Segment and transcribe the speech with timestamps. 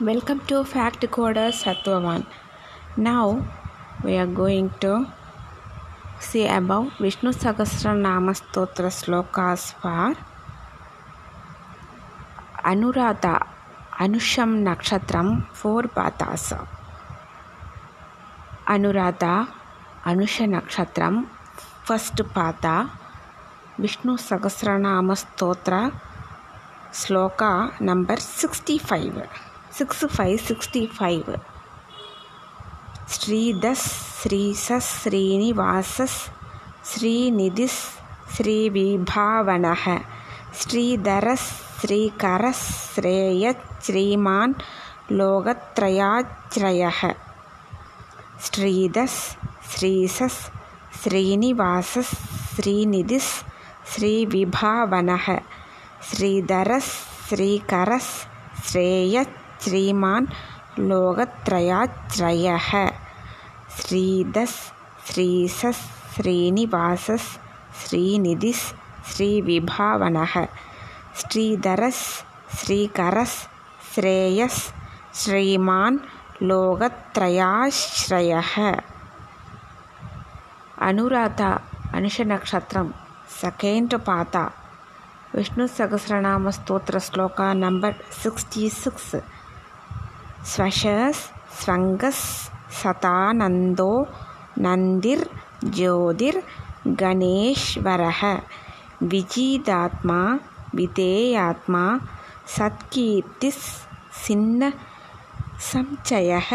[0.00, 2.24] Welcome to Fact Coder Sattvavan.
[2.96, 3.44] Now
[4.02, 5.06] we are going to
[6.18, 10.16] see about Vishnu Sahasranama Stotra slokas for
[12.64, 13.46] Anuradha
[14.00, 16.56] Anusham Nakshatram four pathas.
[18.66, 19.46] Anuradha
[20.04, 21.28] Anusha Nakshatram
[21.84, 22.90] first patha
[23.78, 25.92] Vishnu Sahasranama Stotra
[26.90, 31.36] sloka number 65 six five sixty five
[33.10, 33.86] श्रीदस्
[34.22, 35.96] श्रीस श्रीनिवास
[36.90, 37.66] श्रीनिधि
[38.36, 39.74] श्री विभावन
[40.60, 43.52] श्रीधर श्रीकर श्रेय
[43.84, 44.36] श्रीमा
[45.12, 46.90] लोकत्रयाश्रय
[48.46, 49.18] श्रीदस्
[49.72, 50.18] श्रीस
[51.02, 51.98] श्रीनिवास
[52.56, 53.18] श्रीनिधि
[53.92, 55.16] श्री विभावन
[56.10, 59.24] श्रीधर श्रीकर श्रेय
[59.64, 60.26] श्रीमान्
[60.78, 62.70] लोकत्रयाश्रयः।
[63.80, 64.58] श्रीधस्
[65.12, 65.82] श्रीसस्
[67.80, 70.24] श्रीनिधि श्री विभावन
[71.16, 72.02] श्रीधरस्,
[72.56, 73.36] श्रीकरस्,
[73.94, 74.72] श्रेयस्,
[75.14, 76.00] श्रीमान
[76.42, 78.32] लोकत्रयाश्रय।
[80.82, 81.60] अनुराधा
[81.94, 82.94] अनुष नक्षत्र
[83.40, 84.52] సెకండ్ पाता
[85.34, 89.14] विष्णु सहस्रनाम स्तोत्र श्लोक नंबर सिक्सटी सिक्स।
[90.50, 91.22] ஸ்வஷஸ்
[91.58, 92.26] ஸ்வங்கஸ்
[92.78, 93.92] சதானந்தோ
[94.56, 95.26] நந்திர்
[95.70, 96.40] ஜோதிர்
[97.00, 98.20] கணேஸ்வரः
[99.02, 100.20] விஜீதாத்மா
[100.74, 101.84] விதேயாத்மா
[102.56, 103.66] சத்கீர்த்திஸ்
[104.24, 104.70] சின்ன
[105.68, 106.50] சம்சயः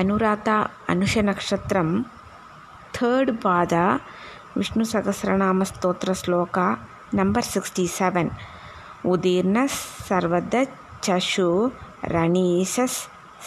[0.00, 1.94] அனுராதா அனுஷ நக்ஷத்திரம்
[2.96, 3.86] தேர்ட் பாதா
[4.56, 6.66] விஷ்ணு சகசிரநாம ஸ்தோத்திர ஸ்லோகா
[7.12, 8.30] நம்பர் சிக்ஸ்டி செவன்
[9.04, 9.58] உதீர்ண
[10.08, 10.54] சர்வத
[11.06, 11.48] சஷு
[12.02, 12.98] ரணீசஸ்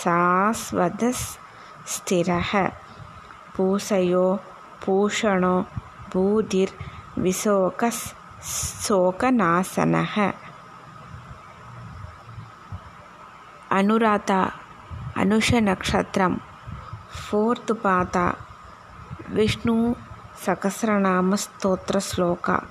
[0.04, 1.26] சாஸ்வதஸ்
[1.94, 2.72] ஸ்திரக
[3.58, 4.40] பூசையோ
[4.86, 5.66] பூஷணோ
[6.11, 6.73] பூதிர்
[7.23, 8.04] விசோகஸ்
[8.88, 10.33] சோகநாசனக
[13.70, 14.42] அனுராதா
[15.16, 16.38] அனுஷ நக்ஷத்திரம்
[17.20, 18.33] ஃபோர்த் பாதா
[19.30, 19.95] விஷ்ணு
[20.45, 22.64] சகசிரநாம ஸ்தோத்திர shloka.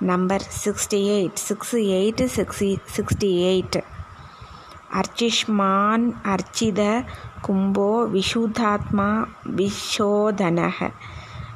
[0.00, 3.82] Number sixty eight six eight sixty sixty eight.
[4.90, 6.80] அர்ச்சிஷ்மான் அர்ச்சித
[7.40, 9.08] கும்போ விஷுதாத்மா
[9.56, 10.78] விஷோதனக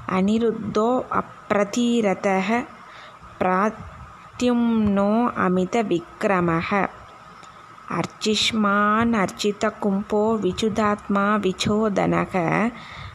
[0.09, 2.49] அனிருத்தோ அப்பிரதிரதः
[3.39, 6.71] பிராத்யும்னோ அமித விக்ரமக
[7.93, 12.35] அர்ச்சிஷ்மான் அர்ச்சித கும்போ விஜுதாத்மா விச்சோதனக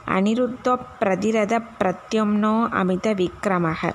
[0.07, 3.93] அனிருத்தோ பிரதிரத பிரத்யும்னோ அமித விக்ரமக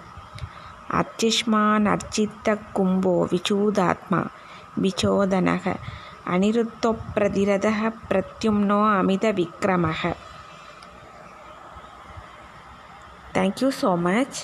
[0.90, 4.20] அர்ச்சிஷ்மான் அர்ச்சித்த கும்போ விச்சூதாத்மா
[4.82, 5.66] விச்சோதனக
[6.26, 6.94] அனிருத்த
[8.08, 10.16] பிரத்யும்னோ அமித விக்ரமக
[13.34, 14.38] தேங்க்யூ ஸோ மச்